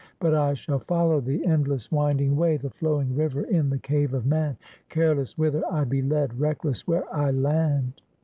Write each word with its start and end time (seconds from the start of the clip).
But 0.19 0.33
I 0.33 0.55
shall 0.55 0.79
follow 0.79 1.21
the 1.21 1.45
endless, 1.45 1.91
winding 1.91 2.35
way, 2.35 2.57
the 2.57 2.71
flowing 2.71 3.15
river 3.15 3.43
in 3.43 3.69
the 3.69 3.77
cave 3.77 4.15
of 4.15 4.25
man; 4.25 4.57
careless 4.89 5.37
whither 5.37 5.61
I 5.71 5.83
be 5.83 6.01
led, 6.01 6.39
reckless 6.39 6.87
where 6.87 7.03
I 7.13 7.29
land. 7.29 8.01